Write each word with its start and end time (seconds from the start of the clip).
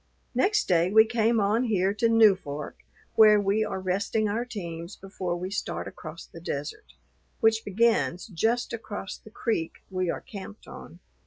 Next 0.33 0.67
day 0.67 0.89
we 0.89 1.05
came 1.05 1.39
on 1.39 1.65
here 1.65 1.93
to 1.93 2.07
Newfork, 2.09 2.73
where 3.13 3.39
we 3.39 3.63
are 3.63 3.79
resting 3.79 4.27
our 4.27 4.45
teams 4.45 4.95
before 4.95 5.35
we 5.37 5.51
start 5.51 5.87
across 5.87 6.25
the 6.25 6.41
desert, 6.41 6.93
which 7.39 7.63
begins 7.63 8.25
just 8.25 8.73
across 8.73 9.19
the 9.19 9.29
creek 9.29 9.73
we 9.91 10.09
are 10.09 10.21
camped 10.21 10.67
on. 10.67 11.01